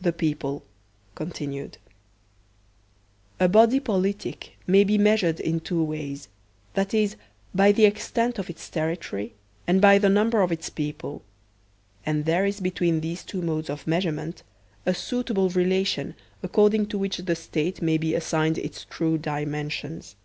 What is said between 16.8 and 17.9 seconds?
to which the State